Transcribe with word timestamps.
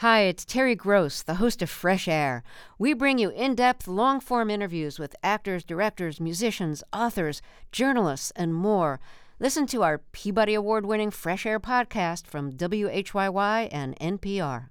Hi, 0.00 0.24
it's 0.24 0.44
Terry 0.44 0.74
Gross, 0.74 1.22
the 1.22 1.36
host 1.36 1.62
of 1.62 1.70
Fresh 1.70 2.06
Air. 2.06 2.42
We 2.78 2.92
bring 2.92 3.16
you 3.16 3.30
in 3.30 3.54
depth, 3.54 3.88
long 3.88 4.20
form 4.20 4.50
interviews 4.50 4.98
with 4.98 5.16
actors, 5.22 5.64
directors, 5.64 6.20
musicians, 6.20 6.84
authors, 6.92 7.40
journalists, 7.72 8.30
and 8.36 8.52
more. 8.52 9.00
Listen 9.40 9.66
to 9.68 9.82
our 9.82 10.02
Peabody 10.12 10.52
Award 10.52 10.84
winning 10.84 11.10
Fresh 11.10 11.46
Air 11.46 11.58
podcast 11.58 12.26
from 12.26 12.52
WHYY 12.52 13.70
and 13.72 13.98
NPR. 13.98 14.68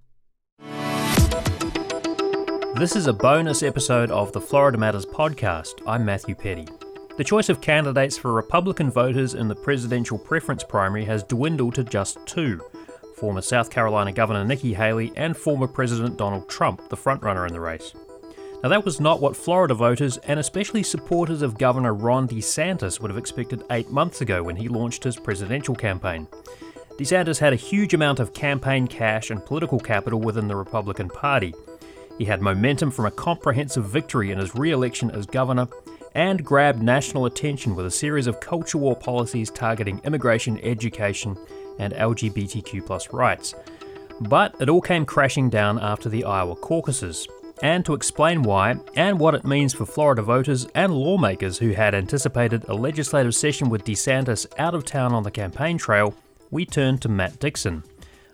This 2.75 2.95
is 2.95 3.07
a 3.07 3.13
bonus 3.13 3.63
episode 3.63 4.11
of 4.11 4.31
the 4.31 4.41
Florida 4.41 4.77
Matters 4.77 5.07
podcast. 5.07 5.81
I'm 5.87 6.05
Matthew 6.05 6.35
Peddie. 6.35 6.67
The 7.17 7.23
choice 7.23 7.49
of 7.49 7.61
candidates 7.61 8.15
for 8.15 8.31
Republican 8.31 8.91
voters 8.91 9.33
in 9.33 9.47
the 9.47 9.55
presidential 9.55 10.19
preference 10.19 10.63
primary 10.63 11.05
has 11.05 11.23
dwindled 11.23 11.73
to 11.75 11.83
just 11.83 12.23
two 12.27 12.61
former 13.15 13.41
South 13.41 13.69
Carolina 13.69 14.11
Governor 14.11 14.43
Nikki 14.43 14.73
Haley, 14.73 15.11
and 15.15 15.35
former 15.35 15.67
President 15.67 16.17
Donald 16.17 16.49
Trump, 16.49 16.89
the 16.89 16.97
frontrunner 16.97 17.47
in 17.47 17.53
the 17.53 17.59
race. 17.59 17.93
Now, 18.61 18.69
that 18.69 18.85
was 18.85 18.99
not 18.99 19.21
what 19.21 19.37
Florida 19.37 19.73
voters, 19.73 20.17
and 20.17 20.39
especially 20.39 20.83
supporters 20.83 21.41
of 21.41 21.57
Governor 21.57 21.93
Ron 21.93 22.27
DeSantis, 22.27 22.99
would 22.99 23.11
have 23.11 23.17
expected 23.17 23.63
eight 23.69 23.89
months 23.91 24.21
ago 24.21 24.41
when 24.43 24.55
he 24.55 24.67
launched 24.67 25.03
his 25.03 25.17
presidential 25.17 25.75
campaign. 25.75 26.27
DeSantis 26.97 27.39
had 27.39 27.53
a 27.53 27.57
huge 27.57 27.93
amount 27.93 28.19
of 28.19 28.33
campaign 28.33 28.87
cash 28.87 29.29
and 29.29 29.45
political 29.45 29.79
capital 29.79 30.19
within 30.19 30.47
the 30.47 30.55
Republican 30.55 31.09
Party. 31.09 31.53
He 32.17 32.25
had 32.25 32.41
momentum 32.41 32.89
from 32.89 33.05
a 33.05 33.11
comprehensive 33.11 33.85
victory 33.85 34.31
in 34.31 34.39
his 34.39 34.55
re 34.55 34.71
election 34.71 35.11
as 35.11 35.25
governor 35.25 35.67
and 36.15 36.43
grabbed 36.43 36.81
national 36.81 37.25
attention 37.25 37.75
with 37.75 37.85
a 37.85 37.91
series 37.91 38.25
of 38.25 38.39
culture 38.39 38.77
war 38.77 38.95
policies 38.95 39.51
targeting 39.51 39.99
immigration, 40.05 40.57
education, 40.63 41.37
and 41.79 41.93
LGBTQ 41.93 43.13
rights. 43.13 43.55
But 44.21 44.55
it 44.59 44.69
all 44.69 44.81
came 44.81 45.05
crashing 45.05 45.49
down 45.49 45.79
after 45.79 46.09
the 46.09 46.23
Iowa 46.23 46.55
caucuses. 46.55 47.27
And 47.61 47.85
to 47.85 47.93
explain 47.93 48.43
why, 48.43 48.75
and 48.95 49.19
what 49.19 49.35
it 49.35 49.45
means 49.45 49.73
for 49.73 49.85
Florida 49.85 50.21
voters 50.21 50.67
and 50.75 50.93
lawmakers 50.93 51.57
who 51.57 51.71
had 51.71 51.95
anticipated 51.95 52.65
a 52.67 52.73
legislative 52.73 53.33
session 53.33 53.69
with 53.69 53.85
DeSantis 53.85 54.45
out 54.57 54.75
of 54.75 54.83
town 54.83 55.13
on 55.13 55.23
the 55.23 55.31
campaign 55.31 55.77
trail, 55.77 56.13
we 56.51 56.65
turned 56.65 57.01
to 57.01 57.09
Matt 57.09 57.39
Dixon. 57.39 57.83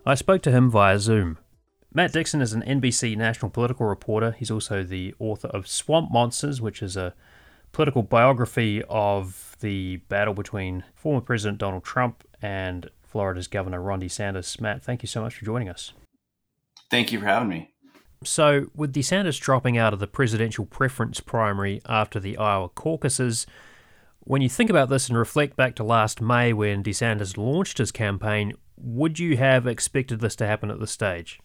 I 0.06 0.16
spoke 0.16 0.42
to 0.44 0.52
him 0.52 0.72
via 0.72 0.98
Zoom. 0.98 1.38
Matt 1.94 2.14
Dixon 2.14 2.42
is 2.42 2.54
an 2.54 2.64
NBC 2.64 3.16
national 3.16 3.52
political 3.52 3.86
reporter. 3.86 4.32
He's 4.32 4.50
also 4.50 4.84
the 4.84 5.14
author 5.20 5.50
of 5.50 5.68
Swamp 5.68 6.12
Monsters, 6.12 6.62
which 6.62 6.82
is 6.82 6.98
a 6.98 7.14
political 7.74 8.02
biography 8.02 8.82
of 8.90 9.56
the 9.60 9.98
battle 10.08 10.34
between 10.34 10.84
former 10.96 11.22
President 11.22 11.58
Donald 11.58 11.84
Trump 11.84 12.24
and 12.42 12.90
Florida's 13.12 13.48
Governor 13.48 13.82
Ron 13.82 14.02
DeSantis. 14.02 14.62
Matt, 14.62 14.84
thank 14.84 15.04
you 15.04 15.08
so 15.08 15.22
much 15.22 15.36
for 15.36 15.46
joining 15.46 15.70
us. 15.70 15.94
Thank 16.90 17.12
you 17.12 17.20
for 17.20 17.26
having 17.26 17.50
me. 17.50 17.74
So, 18.24 18.68
with 18.76 18.94
DeSantis 18.94 19.40
dropping 19.40 19.78
out 19.78 19.94
of 19.94 20.00
the 20.00 20.08
presidential 20.08 20.66
preference 20.66 21.20
primary 21.20 21.82
after 21.88 22.20
the 22.20 22.38
Iowa 22.38 22.70
caucuses, 22.70 23.48
when 24.20 24.42
you 24.42 24.50
think 24.50 24.70
about 24.70 24.90
this 24.90 25.10
and 25.10 25.18
reflect 25.18 25.56
back 25.56 25.76
to 25.76 25.84
last 25.84 26.22
May 26.22 26.54
when 26.54 26.84
DeSantis 26.84 27.36
launched 27.36 27.80
his 27.80 27.92
campaign, 27.92 28.54
would 28.78 29.20
you 29.20 29.38
have 29.38 29.68
expected 29.68 30.20
this 30.20 30.36
to 30.38 30.48
happen 30.48 30.70
at 30.70 30.80
this 30.80 30.92
stage? 30.92 31.40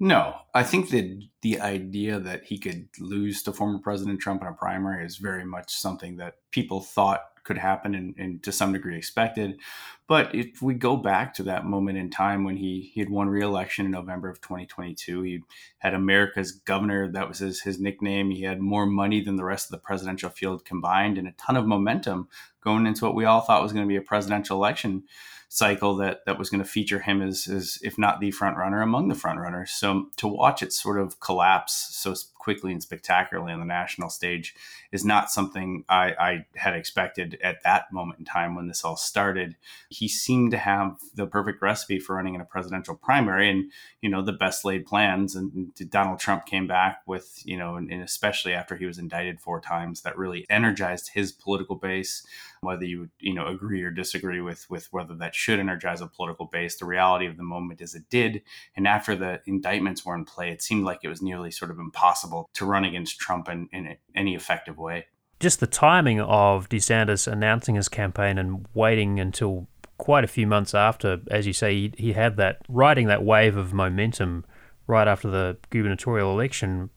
No, 0.00 0.36
I 0.54 0.62
think 0.62 0.90
that 0.90 1.22
the 1.42 1.60
idea 1.60 2.20
that 2.20 2.44
he 2.44 2.58
could 2.58 2.88
lose 3.00 3.42
to 3.42 3.52
former 3.52 3.78
President 3.78 4.20
Trump 4.20 4.42
in 4.42 4.48
a 4.48 4.52
primary 4.52 5.04
is 5.04 5.16
very 5.16 5.44
much 5.44 5.72
something 5.72 6.16
that 6.16 6.34
people 6.52 6.80
thought 6.80 7.22
could 7.48 7.58
happen 7.58 7.94
and, 7.94 8.14
and, 8.18 8.42
to 8.42 8.52
some 8.52 8.74
degree 8.74 8.96
expected. 8.96 9.58
But 10.06 10.34
if 10.34 10.60
we 10.60 10.74
go 10.74 10.98
back 10.98 11.32
to 11.34 11.42
that 11.44 11.64
moment 11.64 11.96
in 11.96 12.10
time 12.10 12.44
when 12.44 12.58
he, 12.58 12.90
he 12.92 13.00
had 13.00 13.08
won 13.08 13.30
re-election 13.30 13.86
in 13.86 13.90
November 13.90 14.28
of 14.28 14.42
2022, 14.42 15.22
he 15.22 15.42
had 15.78 15.94
America's 15.94 16.52
governor. 16.52 17.10
That 17.10 17.26
was 17.26 17.38
his, 17.38 17.62
his 17.62 17.80
nickname. 17.80 18.30
He 18.30 18.42
had 18.42 18.60
more 18.60 18.84
money 18.84 19.22
than 19.22 19.36
the 19.36 19.44
rest 19.44 19.66
of 19.66 19.70
the 19.70 19.78
presidential 19.78 20.28
field 20.28 20.66
combined 20.66 21.16
and 21.16 21.26
a 21.26 21.32
ton 21.32 21.56
of 21.56 21.66
momentum 21.66 22.28
going 22.60 22.86
into 22.86 23.04
what 23.04 23.14
we 23.14 23.24
all 23.24 23.40
thought 23.40 23.62
was 23.62 23.72
going 23.72 23.84
to 23.84 23.88
be 23.88 23.96
a 23.96 24.02
presidential 24.02 24.56
election 24.56 25.04
cycle 25.50 25.96
that 25.96 26.24
that 26.26 26.38
was 26.38 26.50
going 26.50 26.62
to 26.62 26.68
feature 26.68 26.98
him 26.98 27.22
as, 27.22 27.48
as 27.48 27.78
if 27.82 27.96
not 27.96 28.20
the 28.20 28.30
front 28.30 28.58
runner 28.58 28.82
among 28.82 29.08
the 29.08 29.14
front 29.14 29.40
runners. 29.40 29.70
So 29.70 29.90
um, 29.90 30.10
to 30.16 30.28
watch 30.28 30.62
it 30.62 30.72
sort 30.74 30.98
of 30.98 31.20
collapse 31.20 31.88
so 31.92 32.14
quickly 32.34 32.72
and 32.72 32.82
spectacularly 32.82 33.52
on 33.52 33.58
the 33.58 33.66
national 33.66 34.10
stage 34.10 34.54
is 34.92 35.04
not 35.04 35.30
something 35.30 35.84
I, 35.88 36.14
I 36.18 36.46
had 36.56 36.74
expected 36.74 37.38
at 37.42 37.62
that 37.62 37.92
moment 37.92 38.20
in 38.20 38.24
time 38.24 38.54
when 38.54 38.68
this 38.68 38.84
all 38.84 38.96
started. 38.96 39.56
He 39.88 40.08
seemed 40.08 40.50
to 40.52 40.58
have 40.58 40.98
the 41.14 41.26
perfect 41.26 41.60
recipe 41.60 41.98
for 41.98 42.16
running 42.16 42.34
in 42.34 42.40
a 42.40 42.46
presidential 42.46 42.94
primary 42.94 43.50
and, 43.50 43.70
you 44.00 44.08
know, 44.08 44.22
the 44.22 44.32
best 44.32 44.64
laid 44.64 44.86
plans. 44.86 45.34
And 45.34 45.74
Donald 45.90 46.20
Trump 46.20 46.46
came 46.46 46.66
back 46.66 47.02
with, 47.06 47.42
you 47.44 47.56
know, 47.56 47.76
and, 47.76 47.90
and 47.90 48.02
especially 48.02 48.54
after 48.54 48.76
he 48.76 48.86
was 48.86 48.98
indicted 48.98 49.40
four 49.40 49.60
times, 49.60 50.02
that 50.02 50.16
really 50.16 50.46
energized 50.48 51.10
his 51.12 51.32
political 51.32 51.76
base 51.76 52.26
whether 52.60 52.84
you 52.84 53.08
you 53.20 53.34
know 53.34 53.46
agree 53.46 53.82
or 53.82 53.90
disagree 53.90 54.40
with 54.40 54.66
with 54.68 54.88
whether 54.90 55.14
that 55.14 55.34
should 55.34 55.58
energize 55.58 56.00
a 56.00 56.06
political 56.06 56.46
base. 56.46 56.76
The 56.76 56.86
reality 56.86 57.26
of 57.26 57.36
the 57.36 57.42
moment 57.42 57.80
is 57.80 57.94
it 57.94 58.08
did, 58.10 58.42
and 58.76 58.86
after 58.86 59.16
the 59.16 59.40
indictments 59.46 60.04
were 60.04 60.14
in 60.14 60.24
play, 60.24 60.50
it 60.50 60.62
seemed 60.62 60.84
like 60.84 61.00
it 61.02 61.08
was 61.08 61.22
nearly 61.22 61.50
sort 61.50 61.70
of 61.70 61.78
impossible 61.78 62.48
to 62.54 62.64
run 62.64 62.84
against 62.84 63.18
Trump 63.18 63.48
in, 63.48 63.68
in 63.72 63.96
any 64.14 64.34
effective 64.34 64.78
way. 64.78 65.06
Just 65.40 65.60
the 65.60 65.66
timing 65.66 66.20
of 66.20 66.68
DeSantis 66.68 67.30
announcing 67.30 67.76
his 67.76 67.88
campaign 67.88 68.38
and 68.38 68.66
waiting 68.74 69.20
until 69.20 69.68
quite 69.98 70.24
a 70.24 70.28
few 70.28 70.46
months 70.46 70.74
after, 70.74 71.20
as 71.30 71.46
you 71.46 71.52
say, 71.52 71.74
he, 71.74 71.92
he 71.96 72.12
had 72.12 72.36
that 72.36 72.58
riding 72.68 73.06
that 73.08 73.24
wave 73.24 73.56
of 73.56 73.72
momentum 73.72 74.44
right 74.86 75.06
after 75.06 75.28
the 75.28 75.56
gubernatorial 75.70 76.32
election. 76.32 76.90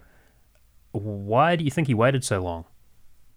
Why 0.92 1.56
do 1.56 1.64
you 1.64 1.72
think 1.72 1.88
he 1.88 1.94
waited 1.94 2.24
so 2.24 2.42
long? 2.42 2.66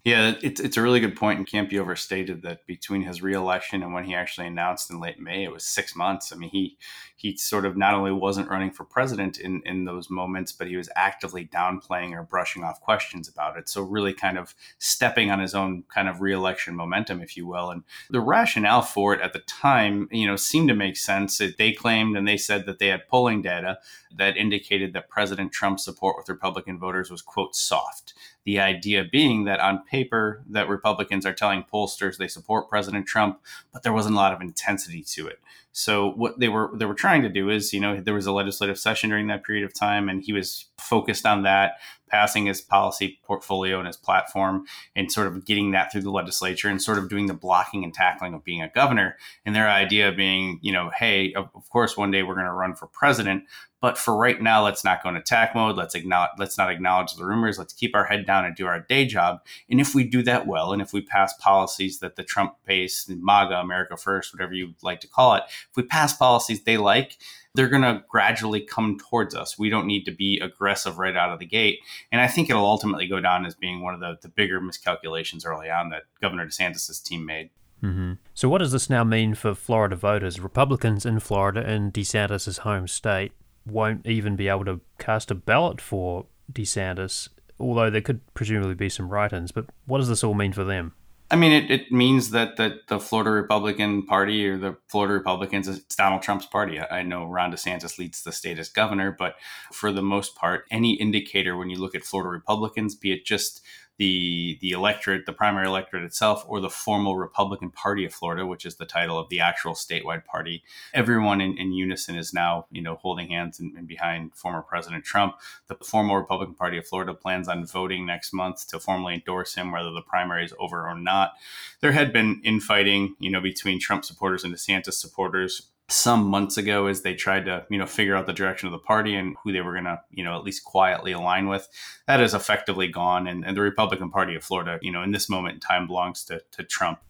Yeah, 0.04 0.34
it's 0.42 0.60
it's 0.60 0.76
a 0.76 0.82
really 0.82 1.00
good 1.00 1.16
point 1.16 1.38
and 1.38 1.46
can't 1.46 1.70
be 1.70 1.78
overstated 1.78 2.42
that 2.42 2.66
between 2.66 3.00
his 3.00 3.22
reelection 3.22 3.82
and 3.82 3.94
when 3.94 4.04
he 4.04 4.14
actually 4.14 4.46
announced 4.46 4.90
in 4.90 5.00
late 5.00 5.18
May, 5.18 5.44
it 5.44 5.50
was 5.50 5.64
six 5.64 5.96
months. 5.96 6.30
I 6.30 6.36
mean, 6.36 6.50
he 6.50 6.76
he 7.16 7.38
sort 7.38 7.64
of 7.64 7.74
not 7.74 7.94
only 7.94 8.12
wasn't 8.12 8.50
running 8.50 8.70
for 8.70 8.84
president 8.84 9.38
in 9.38 9.62
in 9.64 9.86
those 9.86 10.10
moments, 10.10 10.52
but 10.52 10.66
he 10.68 10.76
was 10.76 10.90
actively 10.94 11.46
downplaying 11.46 12.12
or 12.12 12.22
brushing 12.22 12.62
off 12.62 12.82
questions 12.82 13.30
about 13.30 13.56
it. 13.56 13.66
So 13.66 13.80
really, 13.80 14.12
kind 14.12 14.36
of 14.36 14.54
stepping 14.78 15.30
on 15.30 15.40
his 15.40 15.54
own 15.54 15.84
kind 15.88 16.06
of 16.06 16.20
reelection 16.20 16.76
momentum, 16.76 17.22
if 17.22 17.34
you 17.34 17.46
will. 17.46 17.70
And 17.70 17.82
the 18.10 18.20
rationale 18.20 18.82
for 18.82 19.14
it 19.14 19.22
at 19.22 19.32
the 19.32 19.38
time, 19.40 20.08
you 20.12 20.26
know, 20.26 20.36
seemed 20.36 20.68
to 20.68 20.74
make 20.74 20.98
sense. 20.98 21.40
They 21.56 21.72
claimed 21.72 22.14
and 22.14 22.28
they 22.28 22.36
said 22.36 22.66
that 22.66 22.78
they 22.78 22.88
had 22.88 23.08
polling 23.08 23.40
data 23.40 23.78
that 24.18 24.36
indicated 24.36 24.92
that 24.92 25.08
President 25.08 25.50
Trump's 25.50 25.82
support 25.84 26.16
with 26.18 26.28
Republican 26.28 26.78
voters 26.78 27.10
was 27.10 27.22
quote 27.22 27.56
soft 27.56 28.12
the 28.44 28.60
idea 28.60 29.04
being 29.10 29.44
that 29.44 29.60
on 29.60 29.84
paper 29.84 30.42
that 30.50 30.68
Republicans 30.68 31.24
are 31.24 31.32
telling 31.32 31.64
pollsters 31.72 32.16
they 32.16 32.28
support 32.28 32.68
President 32.68 33.06
Trump, 33.06 33.40
but 33.72 33.82
there 33.82 33.92
wasn't 33.92 34.14
a 34.14 34.18
lot 34.18 34.32
of 34.32 34.40
intensity 34.40 35.02
to 35.02 35.26
it. 35.26 35.40
So 35.76 36.12
what 36.12 36.38
they 36.38 36.48
were 36.48 36.70
they 36.72 36.84
were 36.84 36.94
trying 36.94 37.22
to 37.22 37.28
do 37.28 37.50
is, 37.50 37.72
you 37.72 37.80
know, 37.80 38.00
there 38.00 38.14
was 38.14 38.26
a 38.26 38.32
legislative 38.32 38.78
session 38.78 39.10
during 39.10 39.26
that 39.26 39.44
period 39.44 39.64
of 39.64 39.74
time, 39.74 40.08
and 40.08 40.22
he 40.22 40.32
was 40.32 40.66
focused 40.78 41.26
on 41.26 41.42
that, 41.42 41.78
passing 42.08 42.46
his 42.46 42.60
policy 42.60 43.18
portfolio 43.24 43.78
and 43.78 43.88
his 43.88 43.96
platform, 43.96 44.66
and 44.94 45.10
sort 45.10 45.26
of 45.26 45.44
getting 45.44 45.72
that 45.72 45.90
through 45.90 46.02
the 46.02 46.12
legislature, 46.12 46.68
and 46.68 46.80
sort 46.80 46.96
of 46.96 47.08
doing 47.08 47.26
the 47.26 47.34
blocking 47.34 47.82
and 47.82 47.92
tackling 47.92 48.34
of 48.34 48.44
being 48.44 48.62
a 48.62 48.68
governor. 48.68 49.16
And 49.44 49.52
their 49.52 49.68
idea 49.68 50.12
being, 50.12 50.60
you 50.62 50.70
know, 50.70 50.92
hey, 50.96 51.32
of, 51.34 51.48
of 51.56 51.68
course, 51.70 51.96
one 51.96 52.12
day 52.12 52.22
we're 52.22 52.34
going 52.34 52.46
to 52.46 52.52
run 52.52 52.76
for 52.76 52.86
president, 52.86 53.42
but 53.84 53.98
for 53.98 54.16
right 54.16 54.40
now, 54.40 54.64
let's 54.64 54.82
not 54.82 55.02
go 55.02 55.10
in 55.10 55.16
attack 55.16 55.54
mode. 55.54 55.76
Let's 55.76 55.94
acknowledge, 55.94 56.30
let's 56.38 56.56
not 56.56 56.70
acknowledge 56.70 57.12
the 57.16 57.26
rumors. 57.26 57.58
Let's 57.58 57.74
keep 57.74 57.94
our 57.94 58.06
head 58.06 58.24
down 58.24 58.46
and 58.46 58.56
do 58.56 58.66
our 58.66 58.80
day 58.80 59.04
job. 59.04 59.42
And 59.68 59.78
if 59.78 59.94
we 59.94 60.04
do 60.04 60.22
that 60.22 60.46
well, 60.46 60.72
and 60.72 60.80
if 60.80 60.94
we 60.94 61.02
pass 61.02 61.34
policies 61.34 61.98
that 61.98 62.16
the 62.16 62.24
Trump 62.24 62.54
base, 62.64 63.06
MAGA, 63.10 63.56
America 63.56 63.98
First, 63.98 64.32
whatever 64.32 64.54
you 64.54 64.72
like 64.82 65.00
to 65.00 65.06
call 65.06 65.34
it, 65.34 65.42
if 65.46 65.76
we 65.76 65.82
pass 65.82 66.16
policies 66.16 66.64
they 66.64 66.78
like, 66.78 67.18
they're 67.54 67.68
going 67.68 67.82
to 67.82 68.02
gradually 68.08 68.62
come 68.62 68.96
towards 68.96 69.34
us. 69.34 69.58
We 69.58 69.68
don't 69.68 69.86
need 69.86 70.04
to 70.06 70.12
be 70.12 70.40
aggressive 70.40 70.96
right 70.96 71.14
out 71.14 71.34
of 71.34 71.38
the 71.38 71.44
gate. 71.44 71.80
And 72.10 72.22
I 72.22 72.26
think 72.26 72.48
it'll 72.48 72.64
ultimately 72.64 73.06
go 73.06 73.20
down 73.20 73.44
as 73.44 73.54
being 73.54 73.82
one 73.82 73.92
of 73.92 74.00
the, 74.00 74.16
the 74.22 74.30
bigger 74.30 74.62
miscalculations 74.62 75.44
early 75.44 75.68
on 75.68 75.90
that 75.90 76.04
Governor 76.22 76.46
DeSantis' 76.46 77.04
team 77.04 77.26
made. 77.26 77.50
Mm-hmm. 77.82 78.12
So, 78.32 78.48
what 78.48 78.58
does 78.58 78.72
this 78.72 78.88
now 78.88 79.04
mean 79.04 79.34
for 79.34 79.54
Florida 79.54 79.94
voters? 79.94 80.40
Republicans 80.40 81.04
in 81.04 81.20
Florida 81.20 81.62
and 81.62 81.92
DeSantis' 81.92 82.60
home 82.60 82.88
state 82.88 83.32
won't 83.66 84.06
even 84.06 84.36
be 84.36 84.48
able 84.48 84.64
to 84.64 84.80
cast 84.98 85.30
a 85.30 85.34
ballot 85.34 85.80
for 85.80 86.26
DeSantis, 86.52 87.28
although 87.58 87.90
there 87.90 88.00
could 88.00 88.20
presumably 88.34 88.74
be 88.74 88.88
some 88.88 89.08
write 89.08 89.32
ins. 89.32 89.52
But 89.52 89.66
what 89.86 89.98
does 89.98 90.08
this 90.08 90.24
all 90.24 90.34
mean 90.34 90.52
for 90.52 90.64
them? 90.64 90.94
I 91.30 91.36
mean, 91.36 91.52
it, 91.52 91.70
it 91.70 91.90
means 91.90 92.30
that, 92.30 92.56
that 92.58 92.86
the 92.88 93.00
Florida 93.00 93.30
Republican 93.30 94.04
Party 94.04 94.46
or 94.46 94.58
the 94.58 94.76
Florida 94.88 95.14
Republicans, 95.14 95.66
it's 95.66 95.96
Donald 95.96 96.22
Trump's 96.22 96.46
party. 96.46 96.78
I 96.78 97.02
know 97.02 97.24
Ron 97.24 97.50
DeSantis 97.50 97.98
leads 97.98 98.22
the 98.22 98.30
state 98.30 98.58
as 98.58 98.68
governor, 98.68 99.10
but 99.18 99.36
for 99.72 99.90
the 99.90 100.02
most 100.02 100.36
part, 100.36 100.66
any 100.70 100.92
indicator 100.94 101.56
when 101.56 101.70
you 101.70 101.78
look 101.78 101.94
at 101.94 102.04
Florida 102.04 102.28
Republicans, 102.30 102.94
be 102.94 103.10
it 103.10 103.24
just 103.24 103.62
the 103.96 104.58
the 104.60 104.72
electorate, 104.72 105.26
the 105.26 105.32
primary 105.32 105.66
electorate 105.66 106.04
itself, 106.04 106.44
or 106.48 106.60
the 106.60 106.70
formal 106.70 107.16
Republican 107.16 107.70
Party 107.70 108.04
of 108.04 108.12
Florida, 108.12 108.46
which 108.46 108.66
is 108.66 108.76
the 108.76 108.86
title 108.86 109.18
of 109.18 109.28
the 109.28 109.40
actual 109.40 109.74
statewide 109.74 110.24
party. 110.24 110.62
Everyone 110.92 111.40
in, 111.40 111.56
in 111.56 111.72
unison 111.72 112.16
is 112.16 112.32
now, 112.32 112.66
you 112.70 112.82
know, 112.82 112.96
holding 112.96 113.30
hands 113.30 113.60
and, 113.60 113.76
and 113.76 113.86
behind 113.86 114.34
former 114.34 114.62
President 114.62 115.04
Trump. 115.04 115.36
The 115.68 115.76
formal 115.76 116.16
Republican 116.16 116.54
Party 116.54 116.78
of 116.78 116.86
Florida 116.86 117.14
plans 117.14 117.48
on 117.48 117.66
voting 117.66 118.06
next 118.06 118.32
month 118.32 118.66
to 118.68 118.80
formally 118.80 119.14
endorse 119.14 119.54
him, 119.54 119.70
whether 119.70 119.90
the 119.90 120.02
primary 120.02 120.44
is 120.44 120.54
over 120.58 120.88
or 120.88 120.98
not. 120.98 121.32
There 121.80 121.92
had 121.92 122.12
been 122.12 122.40
infighting, 122.44 123.16
you 123.18 123.30
know, 123.30 123.40
between 123.40 123.80
Trump 123.80 124.04
supporters 124.04 124.44
and 124.44 124.54
DeSantis 124.54 124.94
supporters 124.94 125.70
some 125.88 126.24
months 126.24 126.56
ago 126.56 126.86
as 126.86 127.02
they 127.02 127.14
tried 127.14 127.44
to 127.44 127.64
you 127.68 127.78
know 127.78 127.86
figure 127.86 128.16
out 128.16 128.26
the 128.26 128.32
direction 128.32 128.66
of 128.66 128.72
the 128.72 128.78
party 128.78 129.14
and 129.14 129.36
who 129.42 129.52
they 129.52 129.60
were 129.60 129.72
going 129.72 129.84
to 129.84 130.00
you 130.10 130.24
know 130.24 130.36
at 130.36 130.42
least 130.44 130.64
quietly 130.64 131.12
align 131.12 131.46
with 131.46 131.68
that 132.06 132.20
is 132.20 132.32
effectively 132.34 132.88
gone. 132.88 133.26
And, 133.26 133.44
and, 133.44 133.56
the 133.56 133.60
republican 133.60 134.10
party 134.10 134.34
of 134.34 134.42
florida 134.42 134.78
you 134.80 134.90
know 134.90 135.02
in 135.02 135.12
this 135.12 135.28
moment 135.28 135.54
in 135.54 135.60
time 135.60 135.86
belongs 135.86 136.24
to, 136.24 136.40
to 136.52 136.64
trump. 136.64 137.00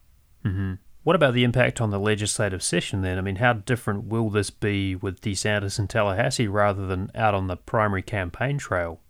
Mm-hmm. 0.45 0.75
what 1.05 1.17
about 1.17 1.35
the 1.35 1.45
impact 1.45 1.81
on 1.81 1.91
the 1.91 2.01
legislative 2.01 2.63
session 2.63 3.03
then? 3.03 3.17
I 3.17 3.21
mean 3.21 3.37
how 3.37 3.53
different 3.53 4.05
will 4.07 4.29
this 4.29 4.51
be 4.51 4.97
with 4.97 5.21
desantis 5.21 5.79
in 5.79 5.87
tallahassee 5.87 6.49
rather 6.49 6.87
than 6.87 7.11
out 7.15 7.35
on 7.35 7.47
the 7.47 7.57
primary 7.57 8.03
campaign 8.03 8.59
trail 8.59 9.01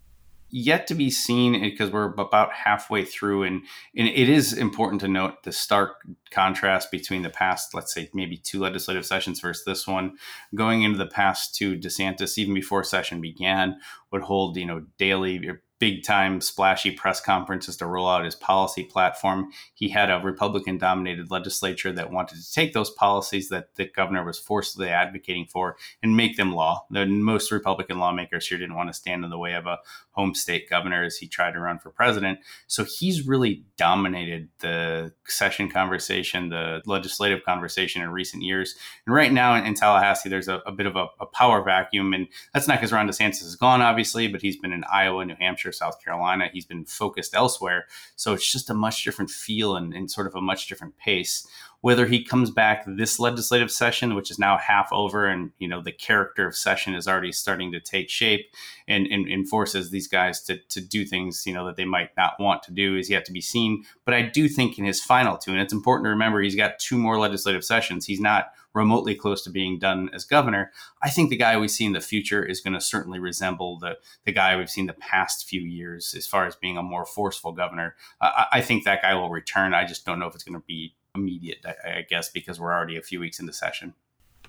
yet 0.57 0.87
to 0.87 0.95
be 0.95 1.11
seen 1.11 1.57
eh, 1.57 1.71
because 1.71 1.91
we're 1.91 2.15
about 2.15 2.53
halfway 2.53 3.05
through 3.05 3.43
and, 3.43 3.65
and 3.97 4.07
it 4.07 4.29
is 4.29 4.53
important 4.53 5.01
to 5.01 5.09
note 5.09 5.43
the 5.43 5.51
stark 5.51 5.97
contrast 6.31 6.93
between 6.93 7.23
the 7.23 7.29
past 7.29 7.75
let's 7.75 7.93
say 7.93 8.09
maybe 8.15 8.37
two 8.37 8.61
legislative 8.61 9.05
sessions 9.05 9.41
versus 9.41 9.65
this 9.65 9.85
one. 9.85 10.17
Going 10.55 10.83
into 10.83 10.97
the 10.97 11.07
past 11.07 11.57
two 11.57 11.77
desantis 11.77 12.39
even 12.39 12.55
before 12.55 12.85
session 12.85 13.21
began 13.21 13.81
would 14.13 14.23
hold 14.23 14.57
you 14.57 14.65
know 14.65 14.85
daily 14.97 15.41
eh, 15.49 15.53
big 15.79 16.03
time 16.05 16.41
splashy 16.41 16.91
press 16.91 17.21
conferences 17.21 17.77
to 17.77 17.87
roll 17.87 18.09
out 18.09 18.25
his 18.25 18.35
policy 18.35 18.85
platform. 18.85 19.51
He 19.75 19.89
had 19.89 20.11
a 20.11 20.21
Republican 20.21 20.79
dominated 20.79 21.31
legislature 21.31 21.93
that 21.93 22.13
wanted 22.13 22.37
to 22.37 22.53
take 22.53 22.73
those 22.73 22.91
policies 22.91 23.49
that 23.49 23.75
the 23.75 23.87
governor 23.87 24.25
was 24.25 24.39
forcibly 24.39 24.89
advocating 24.89 25.47
for 25.47 25.77
and 26.03 26.17
make 26.17 26.37
them 26.37 26.55
law. 26.55 26.87
The 26.91 27.07
most 27.07 27.51
Republican 27.51 27.99
lawmakers 27.99 28.47
here 28.47 28.59
didn't 28.59 28.77
want 28.77 28.89
to 28.89 28.95
stand 28.95 29.25
in 29.25 29.31
the 29.31 29.39
way 29.39 29.55
of 29.55 29.67
a 29.67 29.79
home 30.15 30.35
state 30.35 30.71
governor 30.71 31.03
as 31.03 31.17
he 31.17 31.27
tried 31.27 31.53
to 31.53 31.61
run 31.61 31.79
for 31.79 31.91
president. 31.91 32.39
So 32.67 32.85
he's 32.85 33.27
really 33.27 33.65
dominated 33.77 34.49
the 34.61 35.13
session 35.27 35.69
conversation, 35.69 36.49
the 36.51 36.83
legislative 36.87 37.45
conversation 37.45 38.01
in 38.01 38.11
recent 38.11 38.43
years. 38.43 38.77
And 39.07 39.15
right 39.15 39.33
now 39.33 39.55
in, 39.57 39.67
in 39.67 39.75
Tallahassee, 39.75 40.29
there's 40.29 40.49
a, 40.49 40.63
a 40.67 40.73
bit 40.73 40.87
of 40.87 40.97
a, 40.97 41.07
a, 41.21 41.27
power 41.27 41.63
vacuum. 41.65 42.15
And 42.15 42.29
that's 42.53 42.69
not 42.69 42.79
because 42.79 42.93
Ron 42.93 43.09
DeSantis 43.09 43.43
is 43.43 43.57
gone, 43.57 43.83
obviously, 43.83 44.29
but 44.29 44.41
he's 44.41 44.57
been 44.57 44.73
in 44.73 44.85
Iowa, 44.85 45.25
New 45.25 45.37
Hampshire, 45.65 45.77
South 45.77 46.03
Carolina. 46.03 46.51
He's 46.53 46.67
been 46.67 46.85
focused 46.85 47.35
elsewhere. 47.35 47.87
So 48.17 48.35
it's 48.35 48.51
just 48.51 48.71
a 48.71 48.75
much 48.75 49.05
different 49.05 49.31
feel 49.31 49.77
and, 49.77 49.95
and 49.95 50.11
sort 50.11 50.27
of 50.27 50.35
a 50.35 50.41
much 50.41 50.69
different 50.69 50.97
pace 50.99 51.47
whether 51.85 52.07
he 52.07 52.25
comes 52.25 52.51
back 52.51 52.83
this 52.87 53.21
legislative 53.21 53.71
session, 53.71 54.15
which 54.15 54.31
is 54.31 54.39
now 54.39 54.57
half 54.57 54.89
over, 54.91 55.27
and 55.27 55.51
you 55.59 55.69
know 55.69 55.83
the 55.83 55.93
character 55.93 56.47
of 56.47 56.57
session 56.57 56.95
is 56.95 57.07
already 57.07 57.31
starting 57.31 57.71
to 57.73 57.79
take 57.79 58.09
shape, 58.09 58.47
and, 58.89 59.07
and, 59.09 59.29
and 59.29 59.47
forces 59.51 59.91
these 59.91 60.09
guys 60.09 60.41
to 60.45 60.57
to 60.71 60.81
do 60.81 61.05
things 61.05 61.45
you 61.47 61.53
know 61.53 61.67
that 61.67 61.77
they 61.77 61.85
might 61.85 62.09
not 62.17 62.41
want 62.41 62.63
to 62.63 62.73
do 62.73 62.97
is 62.97 63.11
yet 63.11 63.27
to 63.27 63.33
be 63.33 63.43
seen. 63.43 63.85
But 64.07 64.15
I 64.15 64.23
do 64.23 64.49
think 64.49 64.79
in 64.79 64.87
his 64.87 65.03
final 65.03 65.37
two, 65.37 65.51
and 65.51 65.61
it's 65.61 65.75
important 65.75 66.07
to 66.07 66.11
remember 66.11 66.41
he's 66.41 66.57
got 66.57 66.79
two 66.79 66.97
more 66.97 67.19
legislative 67.19 67.67
sessions. 67.67 68.07
He's 68.07 68.19
not 68.19 68.47
remotely 68.75 69.15
close 69.15 69.43
to 69.43 69.51
being 69.51 69.79
done 69.79 70.11
as 70.13 70.25
governor. 70.25 70.73
I 71.03 71.09
think 71.09 71.31
the 71.31 71.37
guy 71.37 71.57
we 71.57 71.69
see 71.69 71.87
in 71.87 71.93
the 71.93 72.01
future 72.01 72.45
is 72.45 72.61
going 72.61 72.75
to 72.75 72.81
certainly 72.81 73.19
resemble 73.19 73.79
the 73.79 73.99
the 74.25 74.33
guy 74.33 74.57
we've 74.57 74.71
seen 74.71 74.87
the 74.87 74.93
past 74.95 75.49
few 75.49 75.61
years 75.61 76.15
as 76.17 76.27
far 76.27 76.47
as 76.47 76.57
being 76.57 76.77
a 76.77 76.83
more 76.83 77.07
forceful 77.07 77.53
governor. 77.53 77.95
I, 78.21 78.47
I 78.53 78.61
think 78.61 78.85
that 78.85 79.03
guy 79.03 79.15
will 79.15 79.31
return. 79.31 79.75
I 79.75 79.87
just 79.87 80.05
don't 80.05 80.19
know 80.19 80.27
if 80.27 80.35
it's 80.35 80.45
going 80.45 80.61
to 80.61 80.67
be 80.67 80.95
immediate, 81.15 81.65
I, 81.65 81.99
I 81.99 82.07
guess, 82.09 82.29
because 82.29 82.61
we're 82.61 82.73
already 82.73 82.97
a 82.97 83.03
few 83.03 83.21
weeks 83.21 83.39
into 83.39 83.53
session. 83.53 83.95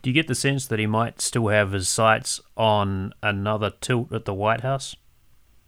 Do 0.02 0.10
you 0.10 0.14
get 0.14 0.28
the 0.28 0.36
sense 0.36 0.68
that 0.68 0.80
he 0.80 0.86
might 0.86 1.22
still 1.22 1.48
have 1.48 1.72
his 1.72 1.88
sights 1.88 2.40
on 2.56 3.14
another 3.24 3.72
tilt 3.82 4.12
at 4.14 4.26
the 4.26 4.34
White 4.34 4.62
House? 4.62 4.96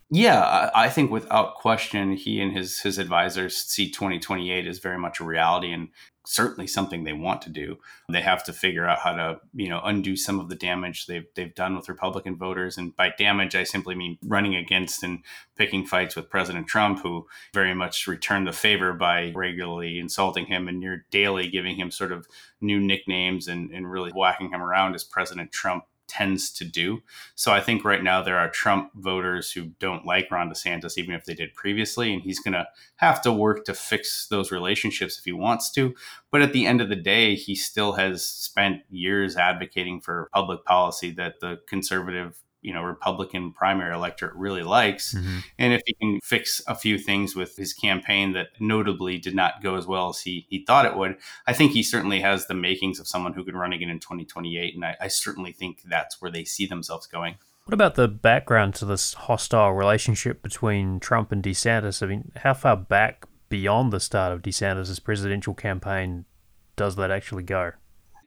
Yeah, 0.09 0.69
I 0.74 0.88
think 0.88 1.12
without 1.12 1.56
question, 1.56 2.13
he 2.13 2.39
and 2.39 2.56
his 2.56 2.80
his 2.80 2.98
advisors 2.98 3.57
see 3.57 3.89
2028 3.89 4.65
as 4.65 4.80
very 4.80 4.98
much 4.98 5.19
a 5.19 5.25
reality, 5.25 5.74
and 5.74 5.89
certainly 6.27 6.68
something 6.68 7.03
they 7.03 7.13
want 7.13 7.41
to 7.44 7.50
do. 7.50 7.79
They 8.09 8.21
have 8.21 8.44
to 8.45 8.53
figure 8.53 8.85
out 8.85 9.00
how 9.00 9.13
to, 9.13 9.39
you 9.53 9.69
know, 9.69 9.81
undo 9.83 10.15
some 10.15 10.39
of 10.39 10.50
the 10.50 10.56
damage 10.56 11.06
they've 11.06 11.27
they've 11.35 11.53
done 11.56 11.75
with 11.75 11.89
Republican 11.89 12.35
voters. 12.35 12.77
And 12.77 12.95
by 12.95 13.13
damage, 13.18 13.56
I 13.56 13.63
simply 13.63 13.95
mean 13.95 14.18
running 14.24 14.56
against 14.56 15.03
and 15.03 15.24
picking 15.56 15.85
fights 15.85 16.15
with 16.15 16.29
President 16.29 16.68
Trump, 16.68 17.00
who 17.01 17.27
very 17.53 17.74
much 17.74 18.07
returned 18.07 18.47
the 18.47 18.53
favor 18.53 18.94
by 18.94 19.31
regularly 19.35 20.00
insulting 20.00 20.45
him 20.45 20.68
and 20.68 20.79
near 20.79 21.06
daily 21.12 21.47
giving 21.47 21.75
him 21.75 21.91
sort 21.91 22.12
of 22.12 22.27
new 22.62 22.80
nicknames 22.80 23.47
and, 23.47 23.71
and 23.71 23.89
really 23.89 24.12
whacking 24.12 24.51
him 24.51 24.62
around 24.62 24.95
as 24.95 25.03
President 25.03 25.51
Trump 25.51 25.85
tends 26.07 26.51
to 26.51 26.65
do. 26.65 27.01
So 27.36 27.51
I 27.51 27.62
think 27.62 27.83
right 27.83 28.04
now 28.04 28.21
there 28.21 28.38
are 28.38 28.50
Trump 28.50 28.92
voters 28.95 29.51
who 29.51 29.65
don't 29.80 30.06
like 30.06 30.31
Ron 30.31 30.50
DeSantis, 30.50 30.98
even 30.98 31.13
if 31.13 31.25
they 31.25 31.33
did 31.33 31.54
previously, 31.54 32.13
and 32.13 32.21
he's 32.21 32.39
going 32.39 32.54
to 32.54 32.68
have 32.98 33.21
to 33.21 33.31
work 33.31 33.65
to 33.65 33.74
fix 33.74 34.27
those 34.27 34.51
relationships 34.51 35.18
if 35.18 35.25
he 35.25 35.31
wants 35.31 35.71
to. 35.71 35.94
But 36.31 36.42
at 36.42 36.54
the 36.54 36.65
end 36.65 36.81
of 36.81 36.89
the 36.89 36.95
day, 36.95 37.36
he 37.36 37.56
still 37.56 37.94
has 37.94 38.25
spent 38.25 38.81
years 38.89 39.38
advocating 39.38 40.01
for 40.01 40.30
public 40.33 40.65
policy 40.65 41.12
that 41.12 41.39
the 41.39 41.59
conservative 41.68 42.39
you 42.67 42.73
know 42.73 42.83
Republican 42.83 43.53
primary 43.53 43.95
electorate 43.95 44.35
really 44.35 44.61
likes. 44.61 45.13
Mm-hmm. 45.13 45.37
And 45.57 45.73
if 45.73 45.81
he 45.85 45.93
can 45.93 46.19
fix 46.21 46.61
a 46.67 46.75
few 46.75 46.97
things 46.97 47.33
with 47.33 47.55
his 47.55 47.71
campaign 47.73 48.33
that 48.33 48.47
notably 48.59 49.17
did 49.17 49.33
not 49.33 49.63
go 49.63 49.75
as 49.75 49.87
well 49.87 50.09
as 50.09 50.19
he 50.19 50.45
he 50.49 50.65
thought 50.65 50.85
it 50.85 50.97
would, 50.97 51.15
I 51.47 51.53
think 51.53 51.71
he 51.71 51.81
certainly 51.81 52.19
has 52.19 52.47
the 52.47 52.53
makings 52.53 52.99
of 52.99 53.07
someone 53.07 53.31
who 53.31 53.45
could 53.45 53.55
run 53.55 53.71
again 53.71 53.89
in 53.89 53.99
2028. 53.99 54.75
And 54.75 54.83
I, 54.83 54.97
I 54.99 55.07
certainly 55.07 55.53
think 55.53 55.83
that's 55.89 56.21
where 56.21 56.29
they 56.29 56.43
see 56.43 56.65
themselves 56.65 57.07
going. 57.07 57.35
What 57.63 57.73
about 57.73 57.95
the 57.95 58.09
background 58.09 58.75
to 58.75 58.85
this 58.85 59.13
hostile 59.13 59.71
relationship 59.71 60.41
between 60.41 60.99
Trump 60.99 61.31
and 61.31 61.41
DeSantis? 61.41 62.03
I 62.03 62.07
mean, 62.07 62.31
how 62.35 62.53
far 62.53 62.75
back 62.75 63.25
beyond 63.47 63.93
the 63.93 64.01
start 64.01 64.33
of 64.33 64.41
DeSantis' 64.41 65.01
presidential 65.01 65.53
campaign 65.53 66.25
does 66.75 66.97
that 66.97 67.11
actually 67.11 67.43
go? 67.43 67.71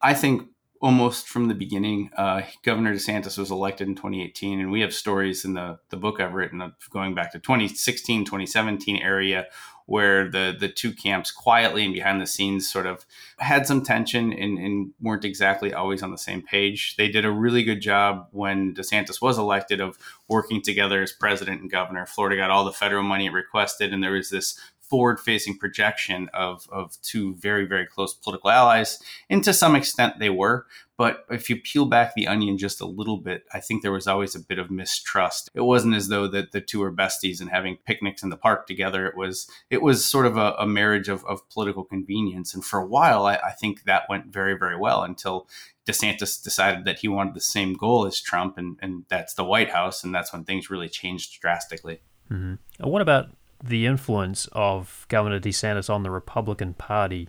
I 0.03 0.15
think 0.15 0.49
almost 0.81 1.29
from 1.29 1.49
the 1.49 1.55
beginning. 1.55 2.11
Uh, 2.17 2.43
Governor 2.63 2.95
DeSantis 2.95 3.37
was 3.37 3.51
elected 3.51 3.87
in 3.87 3.95
2018, 3.95 4.61
and 4.61 4.71
we 4.71 4.81
have 4.81 4.95
stories 4.95 5.45
in 5.45 5.55
the, 5.55 5.79
the 5.91 5.97
book 5.97 6.21
I've 6.21 6.35
written 6.35 6.61
of 6.63 6.73
going 6.91 7.15
back 7.15 7.33
to 7.33 7.39
2016, 7.39 8.25
2017 8.25 8.97
area 8.97 9.47
where 9.91 10.31
the, 10.31 10.57
the 10.59 10.69
two 10.69 10.93
camps 10.93 11.33
quietly 11.33 11.85
and 11.85 11.93
behind 11.93 12.23
the 12.23 12.27
scenes 12.27 12.71
sort 12.71 12.87
of 12.87 13.05
had 13.41 13.67
some 13.67 13.83
tension 13.83 14.33
and, 14.33 14.57
and 14.57 14.93
weren't 15.01 15.25
exactly 15.25 15.75
always 15.75 16.01
on 16.01 16.13
the 16.13 16.17
same 16.17 16.41
page. 16.41 16.95
They 16.97 17.09
did 17.09 17.25
a 17.25 17.33
really 17.33 17.65
good 17.65 17.81
job 17.81 18.29
when 18.31 18.73
DeSantis 18.73 19.21
was 19.21 19.37
elected 19.37 19.81
of 19.81 19.99
working 20.29 20.63
together 20.63 21.03
as 21.03 21.11
president 21.11 21.61
and 21.61 21.69
governor. 21.69 22.07
Florida 22.07 22.37
got 22.37 22.51
all 22.51 22.65
the 22.65 22.73
federal 22.73 23.03
money 23.03 23.27
it 23.27 23.33
requested, 23.33 23.93
and 23.93 24.01
there 24.01 24.13
was 24.13 24.31
this 24.31 24.57
forward 24.91 25.21
facing 25.21 25.57
projection 25.57 26.29
of, 26.35 26.69
of 26.73 27.01
two 27.01 27.35
very, 27.37 27.65
very 27.65 27.87
close 27.87 28.13
political 28.13 28.51
allies. 28.51 28.99
And 29.31 29.43
to 29.45 29.53
some 29.53 29.77
extent, 29.77 30.19
they 30.19 30.31
were. 30.31 30.67
But 30.97 31.25
if 31.31 31.49
you 31.49 31.57
peel 31.57 31.87
back 31.87 32.13
the 32.15 32.27
onion 32.27 32.59
just 32.59 32.81
a 32.83 32.87
little 32.87 33.17
bit, 33.17 33.45
I 33.55 33.61
think 33.61 33.81
there 33.81 33.93
was 33.93 34.07
always 34.07 34.35
a 34.35 34.41
bit 34.41 34.59
of 34.59 34.71
mistrust. 34.71 35.49
It 35.55 35.63
wasn't 35.63 35.95
as 35.95 36.09
though 36.09 36.27
that 36.27 36.53
the 36.53 36.61
two 36.61 36.81
were 36.81 36.93
besties 36.93 37.41
and 37.41 37.49
having 37.49 37.79
picnics 37.87 38.23
in 38.23 38.29
the 38.29 38.37
park 38.37 38.67
together. 38.67 39.07
It 39.07 39.17
was 39.17 39.51
it 39.71 39.81
was 39.81 40.05
sort 40.05 40.27
of 40.27 40.37
a, 40.37 40.53
a 40.59 40.67
marriage 40.67 41.09
of, 41.09 41.25
of 41.25 41.49
political 41.49 41.85
convenience. 41.85 42.53
And 42.53 42.63
for 42.63 42.81
a 42.81 42.87
while, 42.87 43.25
I, 43.25 43.37
I 43.37 43.53
think 43.53 43.85
that 43.85 44.11
went 44.11 44.27
very, 44.27 44.59
very 44.59 44.77
well 44.77 45.03
until 45.03 45.49
DeSantis 45.87 46.43
decided 46.43 46.85
that 46.85 46.99
he 46.99 47.09
wanted 47.09 47.33
the 47.33 47.41
same 47.41 47.73
goal 47.73 48.05
as 48.05 48.21
Trump, 48.21 48.59
and, 48.59 48.77
and 48.83 49.05
that's 49.09 49.33
the 49.33 49.45
White 49.45 49.71
House. 49.71 50.05
And 50.05 50.15
that's 50.15 50.35
when 50.35 50.45
things 50.45 50.69
really 50.69 50.91
changed 50.91 51.41
drastically. 51.41 52.03
Mm-hmm. 52.31 52.87
What 52.87 53.01
about 53.01 53.31
the 53.63 53.87
influence 53.87 54.49
of 54.53 55.07
Governor 55.09 55.41
DeSantis 55.41 55.91
on 55.91 56.03
the 56.03 56.11
Republican 56.11 56.75
Party 56.75 57.29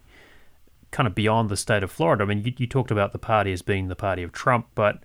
kind 0.91 1.07
of 1.07 1.15
beyond 1.15 1.50
the 1.50 1.57
state 1.57 1.83
of 1.83 1.91
Florida. 1.91 2.23
I 2.23 2.27
mean, 2.27 2.43
you, 2.43 2.53
you, 2.57 2.67
talked 2.67 2.91
about 2.91 3.11
the 3.11 3.19
party 3.19 3.51
as 3.53 3.61
being 3.61 3.88
the 3.88 3.95
party 3.95 4.23
of 4.23 4.31
Trump, 4.31 4.67
but 4.75 5.03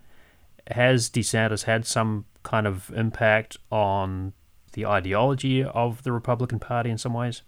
has 0.69 1.09
DeSantis 1.09 1.65
had 1.65 1.87
some 1.87 2.27
kind 2.43 2.67
of 2.67 2.91
impact 2.95 3.57
on 3.71 4.33
the 4.73 4.85
ideology 4.85 5.63
of 5.63 6.03
the 6.03 6.13
Republican 6.13 6.59
Party 6.59 6.91
in 6.91 6.99
some 6.99 7.15
ways? 7.15 7.43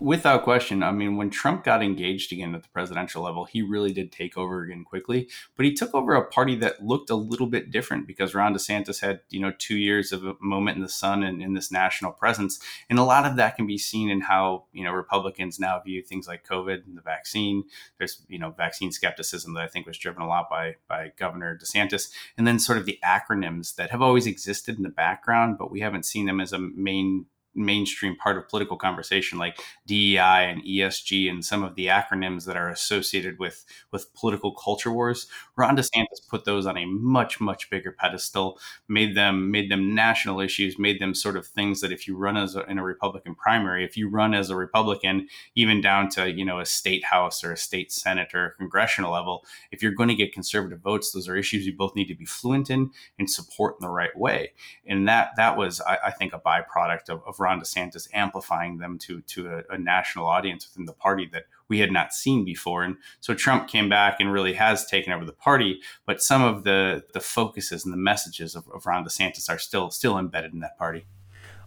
Without 0.00 0.42
question. 0.42 0.82
I 0.82 0.90
mean, 0.90 1.16
when 1.16 1.30
Trump 1.30 1.64
got 1.64 1.82
engaged 1.82 2.32
again 2.32 2.54
at 2.54 2.62
the 2.62 2.68
presidential 2.68 3.22
level, 3.22 3.44
he 3.44 3.62
really 3.62 3.92
did 3.92 4.10
take 4.10 4.36
over 4.36 4.62
again 4.62 4.84
quickly. 4.84 5.28
But 5.56 5.66
he 5.66 5.74
took 5.74 5.94
over 5.94 6.14
a 6.14 6.26
party 6.26 6.56
that 6.56 6.84
looked 6.84 7.10
a 7.10 7.14
little 7.14 7.46
bit 7.46 7.70
different 7.70 8.06
because 8.06 8.34
Ron 8.34 8.54
DeSantis 8.54 9.00
had, 9.00 9.20
you 9.30 9.40
know, 9.40 9.52
two 9.58 9.76
years 9.76 10.12
of 10.12 10.24
a 10.24 10.34
moment 10.40 10.76
in 10.76 10.82
the 10.82 10.88
sun 10.88 11.22
and 11.22 11.42
in 11.42 11.54
this 11.54 11.70
national 11.70 12.12
presence. 12.12 12.58
And 12.90 12.98
a 12.98 13.04
lot 13.04 13.26
of 13.26 13.36
that 13.36 13.56
can 13.56 13.66
be 13.66 13.78
seen 13.78 14.10
in 14.10 14.22
how, 14.22 14.64
you 14.72 14.84
know, 14.84 14.92
Republicans 14.92 15.58
now 15.58 15.80
view 15.80 16.02
things 16.02 16.26
like 16.26 16.46
COVID 16.46 16.86
and 16.86 16.96
the 16.96 17.02
vaccine. 17.02 17.64
There's, 17.98 18.22
you 18.28 18.38
know, 18.38 18.50
vaccine 18.50 18.92
skepticism 18.92 19.54
that 19.54 19.62
I 19.62 19.68
think 19.68 19.86
was 19.86 19.98
driven 19.98 20.22
a 20.22 20.28
lot 20.28 20.50
by 20.50 20.76
by 20.88 21.12
Governor 21.16 21.58
DeSantis. 21.62 22.10
And 22.36 22.46
then 22.46 22.58
sort 22.58 22.78
of 22.78 22.86
the 22.86 22.98
acronyms 23.04 23.76
that 23.76 23.90
have 23.90 24.02
always 24.02 24.26
existed 24.26 24.76
in 24.76 24.82
the 24.82 24.88
background, 24.88 25.58
but 25.58 25.70
we 25.70 25.80
haven't 25.80 26.06
seen 26.06 26.26
them 26.26 26.40
as 26.40 26.52
a 26.52 26.58
main 26.58 27.26
mainstream 27.54 28.16
part 28.16 28.36
of 28.36 28.48
political 28.48 28.76
conversation 28.76 29.38
like 29.38 29.60
DEI 29.86 30.50
and 30.50 30.62
ESG 30.62 31.30
and 31.30 31.44
some 31.44 31.62
of 31.62 31.74
the 31.74 31.86
acronyms 31.86 32.44
that 32.46 32.56
are 32.56 32.70
associated 32.70 33.38
with 33.38 33.64
with 33.90 34.12
political 34.14 34.54
culture 34.54 34.92
wars. 34.92 35.26
Ron 35.56 35.76
DeSantis 35.76 36.26
put 36.28 36.44
those 36.44 36.66
on 36.66 36.76
a 36.76 36.86
much 36.86 37.40
much 37.40 37.70
bigger 37.70 37.92
pedestal, 37.92 38.58
made 38.88 39.16
them 39.16 39.50
made 39.50 39.70
them 39.70 39.94
national 39.94 40.40
issues, 40.40 40.78
made 40.78 41.00
them 41.00 41.14
sort 41.14 41.36
of 41.36 41.46
things 41.46 41.80
that 41.80 41.92
if 41.92 42.08
you 42.08 42.16
run 42.16 42.36
as 42.36 42.56
a, 42.56 42.64
in 42.70 42.78
a 42.78 42.84
Republican 42.84 43.34
primary, 43.34 43.84
if 43.84 43.96
you 43.96 44.08
run 44.08 44.34
as 44.34 44.50
a 44.50 44.56
Republican, 44.56 45.28
even 45.54 45.80
down 45.80 46.08
to 46.10 46.30
you 46.30 46.44
know 46.44 46.60
a 46.60 46.66
state 46.66 47.04
house 47.04 47.44
or 47.44 47.52
a 47.52 47.56
state 47.56 47.92
senate 47.92 48.34
or 48.34 48.46
a 48.46 48.54
congressional 48.54 49.12
level, 49.12 49.44
if 49.70 49.82
you're 49.82 49.92
going 49.92 50.08
to 50.08 50.14
get 50.14 50.32
conservative 50.32 50.80
votes, 50.80 51.12
those 51.12 51.28
are 51.28 51.36
issues 51.36 51.66
you 51.66 51.76
both 51.76 51.94
need 51.94 52.06
to 52.06 52.14
be 52.14 52.24
fluent 52.24 52.70
in 52.70 52.90
and 53.18 53.30
support 53.30 53.76
in 53.80 53.86
the 53.86 53.92
right 53.92 54.16
way. 54.16 54.52
And 54.86 55.08
that 55.08 55.30
that 55.36 55.56
was 55.56 55.80
I, 55.80 55.98
I 56.06 56.10
think 56.10 56.32
a 56.32 56.40
byproduct 56.40 57.08
of, 57.08 57.22
of 57.26 57.38
Ron 57.42 57.60
DeSantis 57.60 58.08
amplifying 58.14 58.78
them 58.78 58.98
to 58.98 59.20
to 59.20 59.48
a, 59.48 59.74
a, 59.74 59.78
national 59.78 60.26
audience 60.26 60.68
within 60.68 60.86
the 60.86 60.92
party 60.92 61.28
that 61.32 61.44
we 61.68 61.80
had 61.80 61.90
not 61.90 62.14
seen 62.14 62.44
before. 62.44 62.82
And 62.84 62.96
so 63.20 63.34
Trump 63.34 63.68
came 63.68 63.88
back 63.88 64.18
and 64.20 64.32
really 64.32 64.54
has 64.54 64.86
taken 64.86 65.12
over 65.12 65.24
the 65.24 65.32
party, 65.32 65.80
but 66.06 66.22
some 66.22 66.42
of 66.42 66.64
the 66.64 67.04
the 67.12 67.20
focuses 67.20 67.84
and 67.84 67.92
the 67.92 67.98
messages 67.98 68.54
of, 68.54 68.68
of 68.74 68.86
Ron 68.86 69.04
DeSantis 69.04 69.50
are 69.50 69.58
still 69.58 69.90
still 69.90 70.18
embedded 70.18 70.52
in 70.52 70.60
that 70.60 70.78
party. 70.78 71.04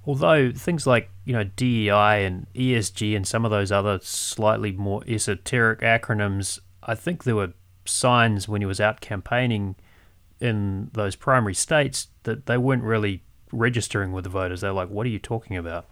Although 0.07 0.51
things 0.51 0.87
like 0.87 1.09
you 1.25 1.33
know 1.33 1.43
DEI 1.43 2.25
and 2.25 2.47
ESG 2.55 3.15
and 3.15 3.27
some 3.27 3.43
of 3.43 3.51
those 3.51 3.71
other 3.71 3.99
slightly 4.01 4.71
more 4.71 5.03
esoteric 5.07 5.81
acronyms, 5.81 6.59
I 6.83 6.95
think 6.95 7.23
there 7.23 7.35
were 7.35 7.53
signs 7.85 8.47
when 8.47 8.61
he 8.61 8.65
was 8.65 8.79
out 8.79 9.01
campaigning 9.01 9.75
in 10.39 10.89
those 10.93 11.15
primary 11.15 11.53
states 11.53 12.07
that 12.23 12.45
they 12.45 12.57
weren't 12.57 12.83
really 12.83 13.23
registering 13.55 14.11
with 14.11 14.23
the 14.23 14.29
voters. 14.29 14.61
They're 14.61 14.71
like, 14.71 14.89
what 14.89 15.05
are 15.05 15.09
you 15.09 15.19
talking 15.19 15.57
about? 15.57 15.85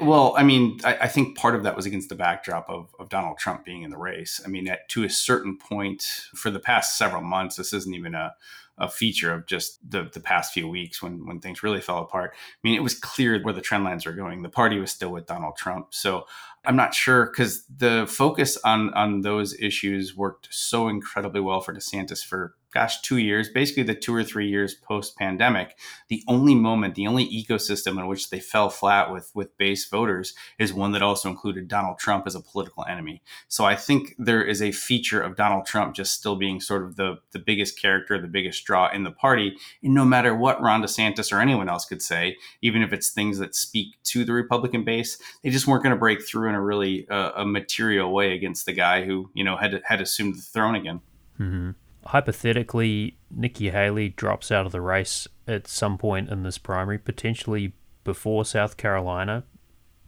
Well, 0.00 0.34
I 0.36 0.44
mean, 0.44 0.80
I, 0.82 0.96
I, 1.02 1.08
think 1.08 1.36
part 1.36 1.54
of 1.54 1.62
that 1.64 1.76
was 1.76 1.84
against 1.84 2.08
the 2.08 2.14
backdrop 2.14 2.70
of, 2.70 2.94
of 2.98 3.10
Donald 3.10 3.36
Trump 3.36 3.66
being 3.66 3.82
in 3.82 3.90
the 3.90 3.98
race. 3.98 4.40
I 4.42 4.48
mean, 4.48 4.66
at, 4.66 4.88
to 4.90 5.04
a 5.04 5.10
certain 5.10 5.58
point, 5.58 6.02
for 6.34 6.50
the 6.50 6.58
past 6.58 6.96
several 6.96 7.20
months, 7.20 7.56
this 7.56 7.74
isn't 7.74 7.92
even 7.92 8.14
a, 8.14 8.34
a 8.78 8.88
feature 8.88 9.30
of 9.30 9.46
just 9.46 9.78
the, 9.88 10.08
the 10.10 10.20
past 10.20 10.54
few 10.54 10.66
weeks 10.66 11.02
when, 11.02 11.26
when 11.26 11.38
things 11.38 11.62
really 11.62 11.82
fell 11.82 11.98
apart. 11.98 12.32
I 12.34 12.58
mean, 12.62 12.76
it 12.76 12.82
was 12.82 12.94
clear 12.94 13.42
where 13.42 13.52
the 13.52 13.60
trend 13.60 13.84
lines 13.84 14.06
were 14.06 14.12
going. 14.12 14.40
The 14.40 14.48
party 14.48 14.78
was 14.78 14.90
still 14.90 15.10
with 15.10 15.26
Donald 15.26 15.56
Trump. 15.56 15.88
So 15.90 16.26
I'm 16.64 16.76
not 16.76 16.94
sure 16.94 17.26
because 17.26 17.64
the 17.64 18.06
focus 18.08 18.56
on, 18.64 18.94
on 18.94 19.20
those 19.20 19.52
issues 19.60 20.16
worked 20.16 20.48
so 20.50 20.88
incredibly 20.88 21.42
well 21.42 21.60
for 21.60 21.74
DeSantis 21.74 22.24
for 22.24 22.54
gosh, 22.72 23.00
two 23.02 23.18
years, 23.18 23.48
basically 23.48 23.82
the 23.82 23.94
two 23.94 24.14
or 24.14 24.22
three 24.22 24.48
years 24.48 24.74
post 24.74 25.16
pandemic, 25.16 25.76
the 26.08 26.22
only 26.28 26.54
moment, 26.54 26.94
the 26.94 27.06
only 27.06 27.26
ecosystem 27.28 27.98
in 27.98 28.06
which 28.06 28.30
they 28.30 28.40
fell 28.40 28.70
flat 28.70 29.12
with 29.12 29.30
with 29.34 29.56
base 29.58 29.88
voters 29.88 30.34
is 30.58 30.72
one 30.72 30.92
that 30.92 31.02
also 31.02 31.28
included 31.28 31.68
Donald 31.68 31.98
Trump 31.98 32.26
as 32.26 32.34
a 32.34 32.40
political 32.40 32.84
enemy. 32.88 33.22
So 33.48 33.64
I 33.64 33.74
think 33.74 34.14
there 34.18 34.42
is 34.42 34.62
a 34.62 34.72
feature 34.72 35.20
of 35.20 35.36
Donald 35.36 35.66
Trump 35.66 35.94
just 35.94 36.14
still 36.14 36.36
being 36.36 36.60
sort 36.60 36.84
of 36.84 36.96
the 36.96 37.18
the 37.32 37.38
biggest 37.38 37.80
character, 37.80 38.20
the 38.20 38.28
biggest 38.28 38.64
draw 38.64 38.90
in 38.90 39.04
the 39.04 39.10
party. 39.10 39.56
And 39.82 39.94
no 39.94 40.04
matter 40.04 40.34
what 40.34 40.60
Ron 40.60 40.82
DeSantis 40.82 41.32
or 41.32 41.40
anyone 41.40 41.68
else 41.68 41.84
could 41.84 42.02
say, 42.02 42.36
even 42.62 42.82
if 42.82 42.92
it's 42.92 43.10
things 43.10 43.38
that 43.38 43.54
speak 43.54 43.96
to 44.04 44.24
the 44.24 44.32
Republican 44.32 44.84
base, 44.84 45.18
they 45.42 45.50
just 45.50 45.66
weren't 45.66 45.82
going 45.82 45.94
to 45.94 45.98
break 45.98 46.22
through 46.22 46.48
in 46.48 46.54
a 46.54 46.62
really 46.62 47.08
uh, 47.08 47.32
a 47.36 47.44
material 47.44 48.12
way 48.12 48.34
against 48.34 48.66
the 48.66 48.72
guy 48.72 49.04
who 49.04 49.30
you 49.34 49.44
know 49.44 49.56
had 49.56 49.82
had 49.84 50.00
assumed 50.00 50.36
the 50.36 50.42
throne 50.42 50.74
again. 50.74 51.00
Mm-hmm 51.38 51.70
hypothetically, 52.06 53.16
Nikki 53.30 53.70
Haley 53.70 54.10
drops 54.10 54.50
out 54.50 54.66
of 54.66 54.72
the 54.72 54.80
race 54.80 55.28
at 55.46 55.66
some 55.66 55.98
point 55.98 56.28
in 56.28 56.42
this 56.42 56.58
primary, 56.58 56.98
potentially 56.98 57.72
before 58.04 58.44
South 58.44 58.76
Carolina. 58.76 59.44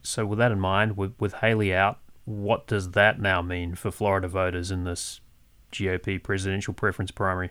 So, 0.03 0.27
with 0.27 0.39
that 0.39 0.53
in 0.53 0.61
mind, 0.61 0.97
with, 0.97 1.15
with 1.19 1.35
Haley 1.35 1.75
out, 1.75 1.99
what 2.25 2.67
does 2.67 2.93
that 2.93 3.21
now 3.21 3.43
mean 3.43 3.75
for 3.75 3.91
Florida 3.91 4.29
voters 4.29 4.71
in 4.71 4.85
this 4.85 5.21
GOP 5.73 6.23
presidential 6.23 6.75
preference 6.75 7.11
primary? 7.11 7.51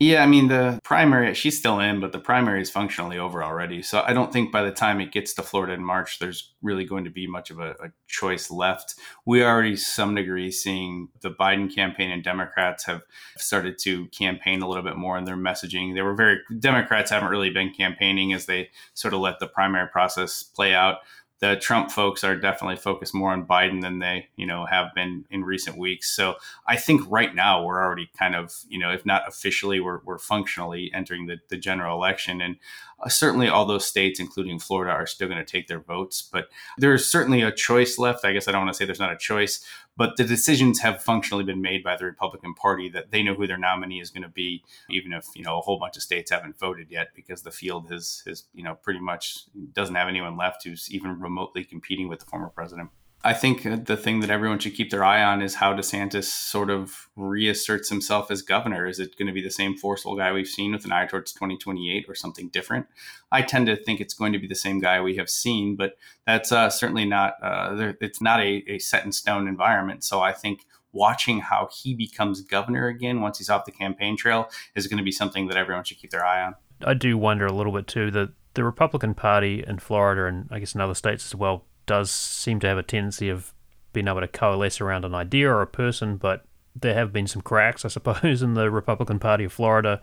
Yeah, 0.00 0.22
I 0.22 0.26
mean 0.26 0.46
the 0.46 0.78
primary 0.84 1.34
she's 1.34 1.58
still 1.58 1.80
in, 1.80 1.98
but 1.98 2.12
the 2.12 2.20
primary 2.20 2.62
is 2.62 2.70
functionally 2.70 3.18
over 3.18 3.42
already. 3.42 3.82
So 3.82 4.04
I 4.06 4.12
don't 4.12 4.32
think 4.32 4.52
by 4.52 4.62
the 4.62 4.70
time 4.70 5.00
it 5.00 5.10
gets 5.10 5.34
to 5.34 5.42
Florida 5.42 5.72
in 5.72 5.82
March, 5.82 6.20
there's 6.20 6.54
really 6.62 6.84
going 6.84 7.02
to 7.02 7.10
be 7.10 7.26
much 7.26 7.50
of 7.50 7.58
a, 7.58 7.70
a 7.82 7.90
choice 8.06 8.48
left. 8.48 8.94
We 9.26 9.42
already 9.42 9.74
some 9.74 10.14
degree 10.14 10.52
seeing 10.52 11.08
the 11.20 11.32
Biden 11.32 11.74
campaign 11.74 12.12
and 12.12 12.22
Democrats 12.22 12.84
have 12.84 13.02
started 13.38 13.76
to 13.80 14.06
campaign 14.08 14.62
a 14.62 14.68
little 14.68 14.84
bit 14.84 14.96
more 14.96 15.18
in 15.18 15.24
their 15.24 15.36
messaging. 15.36 15.94
They 15.94 16.02
were 16.02 16.14
very 16.14 16.38
Democrats 16.60 17.10
haven't 17.10 17.30
really 17.30 17.50
been 17.50 17.74
campaigning 17.74 18.32
as 18.32 18.46
they 18.46 18.70
sort 18.94 19.14
of 19.14 19.20
let 19.20 19.40
the 19.40 19.48
primary 19.48 19.88
process 19.88 20.44
play 20.44 20.74
out 20.74 20.98
the 21.40 21.56
Trump 21.56 21.90
folks 21.90 22.24
are 22.24 22.34
definitely 22.34 22.76
focused 22.76 23.14
more 23.14 23.30
on 23.30 23.46
Biden 23.46 23.80
than 23.80 24.00
they, 24.00 24.28
you 24.36 24.46
know, 24.46 24.66
have 24.66 24.92
been 24.94 25.24
in 25.30 25.44
recent 25.44 25.78
weeks. 25.78 26.10
So 26.10 26.34
I 26.66 26.76
think 26.76 27.02
right 27.08 27.32
now 27.34 27.64
we're 27.64 27.82
already 27.82 28.10
kind 28.18 28.34
of, 28.34 28.54
you 28.68 28.78
know, 28.78 28.90
if 28.90 29.06
not 29.06 29.22
officially, 29.28 29.78
we're, 29.78 30.00
we're 30.04 30.18
functionally 30.18 30.90
entering 30.92 31.26
the, 31.26 31.36
the 31.48 31.56
general 31.56 31.96
election. 31.96 32.40
And 32.40 32.56
uh, 33.00 33.08
certainly 33.08 33.48
all 33.48 33.66
those 33.66 33.86
states, 33.86 34.18
including 34.18 34.58
Florida, 34.58 34.92
are 34.92 35.06
still 35.06 35.28
going 35.28 35.38
to 35.38 35.44
take 35.44 35.68
their 35.68 35.80
votes. 35.80 36.28
But 36.30 36.48
there's 36.76 37.06
certainly 37.06 37.42
a 37.42 37.52
choice 37.52 37.98
left. 37.98 38.24
I 38.24 38.32
guess 38.32 38.48
I 38.48 38.52
don't 38.52 38.62
want 38.64 38.74
to 38.74 38.76
say 38.76 38.84
there's 38.84 38.98
not 38.98 39.12
a 39.12 39.16
choice, 39.16 39.64
but 39.98 40.16
the 40.16 40.22
decisions 40.22 40.78
have 40.78 41.02
functionally 41.02 41.42
been 41.42 41.60
made 41.60 41.82
by 41.82 41.96
the 41.96 42.04
Republican 42.04 42.54
Party 42.54 42.88
that 42.90 43.10
they 43.10 43.22
know 43.22 43.34
who 43.34 43.48
their 43.48 43.58
nominee 43.58 44.00
is 44.00 44.10
going 44.10 44.22
to 44.22 44.28
be, 44.28 44.62
even 44.88 45.12
if 45.12 45.26
you 45.34 45.42
know 45.42 45.58
a 45.58 45.60
whole 45.60 45.78
bunch 45.78 45.96
of 45.96 46.02
states 46.02 46.30
haven't 46.30 46.58
voted 46.58 46.86
yet, 46.88 47.08
because 47.14 47.42
the 47.42 47.50
field 47.50 47.90
has 47.90 48.22
has 48.26 48.44
you 48.54 48.62
know 48.62 48.76
pretty 48.76 49.00
much 49.00 49.40
doesn't 49.72 49.96
have 49.96 50.08
anyone 50.08 50.36
left 50.36 50.62
who's 50.64 50.88
even 50.90 51.20
remotely 51.20 51.64
competing 51.64 52.08
with 52.08 52.20
the 52.20 52.26
former 52.26 52.48
president. 52.48 52.90
I 53.24 53.32
think 53.32 53.86
the 53.86 53.96
thing 53.96 54.20
that 54.20 54.30
everyone 54.30 54.60
should 54.60 54.74
keep 54.74 54.90
their 54.90 55.02
eye 55.02 55.22
on 55.22 55.42
is 55.42 55.56
how 55.56 55.74
DeSantis 55.74 56.24
sort 56.24 56.70
of 56.70 57.08
reasserts 57.16 57.88
himself 57.88 58.30
as 58.30 58.42
governor. 58.42 58.86
Is 58.86 59.00
it 59.00 59.16
going 59.18 59.26
to 59.26 59.32
be 59.32 59.42
the 59.42 59.50
same 59.50 59.76
forceful 59.76 60.16
guy 60.16 60.32
we've 60.32 60.46
seen 60.46 60.70
with 60.70 60.84
an 60.84 60.92
eye 60.92 61.06
towards 61.06 61.32
2028 61.32 62.06
or 62.08 62.14
something 62.14 62.48
different? 62.48 62.86
I 63.32 63.42
tend 63.42 63.66
to 63.66 63.76
think 63.76 64.00
it's 64.00 64.14
going 64.14 64.32
to 64.34 64.38
be 64.38 64.46
the 64.46 64.54
same 64.54 64.78
guy 64.78 65.00
we 65.00 65.16
have 65.16 65.28
seen, 65.28 65.74
but 65.74 65.96
that's 66.26 66.52
uh, 66.52 66.70
certainly 66.70 67.04
not, 67.06 67.34
uh, 67.42 67.92
it's 68.00 68.22
not 68.22 68.38
a, 68.40 68.62
a 68.68 68.78
set 68.78 69.04
in 69.04 69.10
stone 69.10 69.48
environment. 69.48 70.04
So 70.04 70.20
I 70.20 70.32
think 70.32 70.64
watching 70.92 71.40
how 71.40 71.68
he 71.72 71.94
becomes 71.94 72.40
governor 72.40 72.86
again 72.86 73.20
once 73.20 73.38
he's 73.38 73.50
off 73.50 73.64
the 73.64 73.72
campaign 73.72 74.16
trail 74.16 74.48
is 74.76 74.86
going 74.86 74.98
to 74.98 75.04
be 75.04 75.12
something 75.12 75.48
that 75.48 75.56
everyone 75.56 75.82
should 75.82 75.98
keep 75.98 76.12
their 76.12 76.24
eye 76.24 76.44
on. 76.44 76.54
I 76.84 76.94
do 76.94 77.18
wonder 77.18 77.46
a 77.46 77.52
little 77.52 77.72
bit 77.72 77.88
too 77.88 78.12
that 78.12 78.30
the 78.54 78.62
Republican 78.62 79.14
Party 79.14 79.64
in 79.66 79.80
Florida 79.80 80.26
and 80.26 80.48
I 80.52 80.60
guess 80.60 80.76
in 80.76 80.80
other 80.80 80.94
states 80.94 81.26
as 81.26 81.34
well 81.34 81.64
does 81.88 82.10
seem 82.10 82.60
to 82.60 82.68
have 82.68 82.78
a 82.78 82.84
tendency 82.84 83.28
of 83.28 83.52
being 83.92 84.06
able 84.06 84.20
to 84.20 84.28
coalesce 84.28 84.80
around 84.80 85.04
an 85.04 85.14
idea 85.14 85.50
or 85.50 85.62
a 85.62 85.66
person, 85.66 86.16
but 86.16 86.44
there 86.76 86.94
have 86.94 87.12
been 87.12 87.26
some 87.26 87.42
cracks, 87.42 87.84
I 87.84 87.88
suppose, 87.88 88.42
in 88.44 88.54
the 88.54 88.70
Republican 88.70 89.18
Party 89.18 89.44
of 89.44 89.52
Florida, 89.52 90.00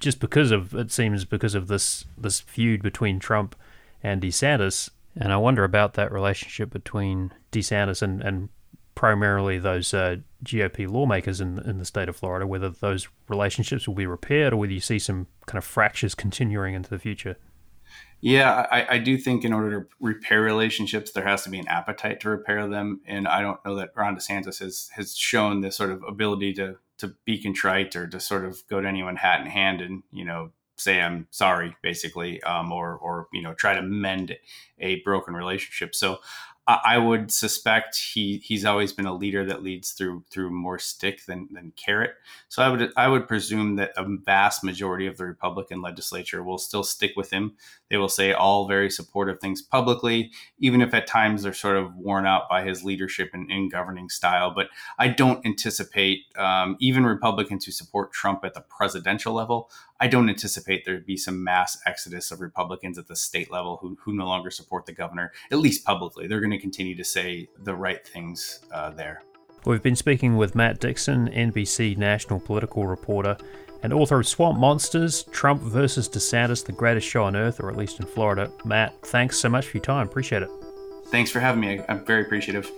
just 0.00 0.18
because 0.18 0.50
of 0.50 0.74
it 0.74 0.90
seems 0.90 1.24
because 1.24 1.54
of 1.54 1.68
this 1.68 2.04
this 2.16 2.40
feud 2.40 2.82
between 2.82 3.20
Trump 3.20 3.54
and 4.02 4.22
DeSantis, 4.22 4.90
and 5.16 5.32
I 5.32 5.36
wonder 5.36 5.64
about 5.64 5.94
that 5.94 6.12
relationship 6.12 6.70
between 6.70 7.32
DeSantis 7.52 8.02
and 8.02 8.22
and 8.22 8.48
primarily 8.94 9.58
those 9.58 9.94
uh, 9.94 10.16
GOP 10.44 10.90
lawmakers 10.90 11.40
in 11.40 11.58
in 11.60 11.78
the 11.78 11.84
state 11.84 12.08
of 12.08 12.16
Florida, 12.16 12.46
whether 12.46 12.70
those 12.70 13.08
relationships 13.28 13.86
will 13.86 13.94
be 13.94 14.06
repaired 14.06 14.52
or 14.52 14.56
whether 14.56 14.72
you 14.72 14.80
see 14.80 14.98
some 14.98 15.26
kind 15.46 15.58
of 15.58 15.64
fractures 15.64 16.14
continuing 16.24 16.74
into 16.74 16.90
the 16.90 16.98
future. 16.98 17.36
Yeah, 18.20 18.66
I, 18.70 18.94
I, 18.96 18.98
do 18.98 19.16
think 19.16 19.44
in 19.44 19.52
order 19.52 19.80
to 19.80 19.88
repair 20.00 20.40
relationships, 20.42 21.12
there 21.12 21.24
has 21.24 21.44
to 21.44 21.50
be 21.50 21.58
an 21.60 21.68
appetite 21.68 22.18
to 22.20 22.30
repair 22.30 22.66
them, 22.66 23.00
and 23.06 23.28
I 23.28 23.40
don't 23.42 23.64
know 23.64 23.76
that 23.76 23.92
Ron 23.94 24.16
DeSantis 24.16 24.58
has 24.58 24.90
has 24.94 25.16
shown 25.16 25.60
this 25.60 25.76
sort 25.76 25.92
of 25.92 26.02
ability 26.02 26.52
to 26.54 26.78
to 26.98 27.14
be 27.24 27.40
contrite 27.40 27.94
or 27.94 28.08
to 28.08 28.18
sort 28.18 28.44
of 28.44 28.66
go 28.68 28.80
to 28.80 28.88
anyone 28.88 29.14
hat 29.14 29.40
in 29.40 29.46
hand 29.46 29.80
and 29.80 30.02
you 30.10 30.24
know 30.24 30.50
say 30.76 31.00
I'm 31.00 31.26
sorry, 31.30 31.76
basically, 31.82 32.42
um, 32.42 32.72
or 32.72 32.96
or 32.96 33.28
you 33.32 33.42
know 33.42 33.54
try 33.54 33.74
to 33.74 33.82
mend 33.82 34.36
a 34.80 35.00
broken 35.02 35.34
relationship. 35.34 35.94
So 35.94 36.18
I 36.68 36.98
would 36.98 37.32
suspect 37.32 37.96
he 37.96 38.42
he's 38.44 38.66
always 38.66 38.92
been 38.92 39.06
a 39.06 39.14
leader 39.14 39.42
that 39.46 39.62
leads 39.62 39.92
through 39.92 40.24
through 40.30 40.50
more 40.50 40.78
stick 40.78 41.24
than 41.24 41.48
than 41.50 41.72
carrot. 41.76 42.12
So 42.48 42.62
I 42.62 42.68
would 42.68 42.92
I 42.94 43.08
would 43.08 43.26
presume 43.26 43.76
that 43.76 43.92
a 43.96 44.04
vast 44.04 44.62
majority 44.62 45.06
of 45.06 45.16
the 45.16 45.24
Republican 45.24 45.80
legislature 45.80 46.42
will 46.42 46.58
still 46.58 46.82
stick 46.82 47.12
with 47.16 47.30
him. 47.30 47.54
They 47.88 47.96
will 47.96 48.10
say 48.10 48.34
all 48.34 48.68
very 48.68 48.90
supportive 48.90 49.40
things 49.40 49.62
publicly, 49.62 50.30
even 50.58 50.82
if 50.82 50.92
at 50.92 51.06
times 51.06 51.42
they're 51.42 51.54
sort 51.54 51.78
of 51.78 51.96
worn 51.96 52.26
out 52.26 52.48
by 52.50 52.62
his 52.62 52.84
leadership 52.84 53.30
and, 53.32 53.48
governing 53.70 54.08
style. 54.08 54.52
But 54.54 54.68
I 54.98 55.08
don't 55.08 55.44
anticipate 55.44 56.24
um, 56.36 56.76
even 56.80 57.04
Republicans 57.04 57.64
who 57.64 57.72
support 57.72 58.12
Trump 58.12 58.44
at 58.44 58.54
the 58.54 58.60
presidential 58.60 59.32
level. 59.32 59.70
I 60.00 60.06
don't 60.06 60.28
anticipate 60.28 60.84
there'd 60.84 61.04
be 61.04 61.16
some 61.16 61.42
mass 61.42 61.78
exodus 61.84 62.30
of 62.30 62.40
Republicans 62.40 62.98
at 62.98 63.08
the 63.08 63.16
state 63.16 63.50
level 63.50 63.78
who, 63.78 63.98
who 64.00 64.14
no 64.14 64.26
longer 64.26 64.50
support 64.50 64.86
the 64.86 64.92
governor, 64.92 65.32
at 65.50 65.58
least 65.58 65.84
publicly. 65.84 66.26
They're 66.26 66.40
going 66.40 66.57
to 66.58 66.62
continue 66.62 66.94
to 66.94 67.04
say 67.04 67.48
the 67.62 67.74
right 67.74 68.06
things 68.06 68.60
uh, 68.72 68.90
there. 68.90 69.22
We've 69.64 69.82
been 69.82 69.96
speaking 69.96 70.36
with 70.36 70.54
Matt 70.54 70.80
Dixon, 70.80 71.28
NBC 71.28 71.96
national 71.96 72.40
political 72.40 72.86
reporter 72.86 73.36
and 73.82 73.92
author 73.92 74.18
of 74.18 74.26
Swamp 74.26 74.58
Monsters 74.58 75.24
Trump 75.24 75.62
versus 75.62 76.08
DeSantis, 76.08 76.64
the 76.64 76.72
greatest 76.72 77.06
show 77.06 77.24
on 77.24 77.36
earth, 77.36 77.60
or 77.60 77.70
at 77.70 77.76
least 77.76 78.00
in 78.00 78.06
Florida. 78.06 78.50
Matt, 78.64 78.94
thanks 79.06 79.38
so 79.38 79.48
much 79.48 79.66
for 79.66 79.76
your 79.76 79.84
time. 79.84 80.08
Appreciate 80.08 80.42
it. 80.42 80.50
Thanks 81.06 81.30
for 81.30 81.40
having 81.40 81.60
me. 81.60 81.80
I'm 81.88 82.04
very 82.04 82.22
appreciative. 82.22 82.70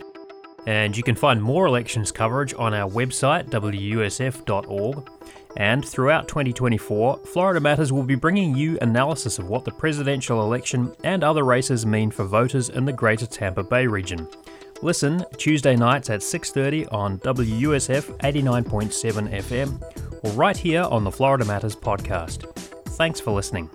And 0.66 0.96
you 0.96 1.02
can 1.02 1.14
find 1.14 1.42
more 1.42 1.66
elections 1.66 2.12
coverage 2.12 2.54
on 2.54 2.74
our 2.74 2.88
website, 2.88 3.48
wusf.org. 3.50 5.10
And 5.56 5.84
throughout 5.84 6.28
2024, 6.28 7.20
Florida 7.24 7.60
Matters 7.60 7.92
will 7.92 8.04
be 8.04 8.14
bringing 8.14 8.54
you 8.54 8.78
analysis 8.80 9.38
of 9.38 9.48
what 9.48 9.64
the 9.64 9.72
presidential 9.72 10.42
election 10.42 10.94
and 11.02 11.24
other 11.24 11.42
races 11.42 11.84
mean 11.84 12.10
for 12.10 12.24
voters 12.24 12.68
in 12.68 12.84
the 12.84 12.92
greater 12.92 13.26
Tampa 13.26 13.64
Bay 13.64 13.86
region. 13.86 14.28
Listen 14.82 15.24
Tuesday 15.36 15.76
nights 15.76 16.08
at 16.08 16.22
6:30 16.22 16.86
on 16.92 17.18
WUSF 17.18 18.16
89.7 18.22 19.28
FM 19.28 19.80
or 20.22 20.30
right 20.32 20.56
here 20.56 20.82
on 20.82 21.04
the 21.04 21.10
Florida 21.10 21.44
Matters 21.44 21.76
podcast. 21.76 22.44
Thanks 22.90 23.20
for 23.20 23.32
listening. 23.32 23.68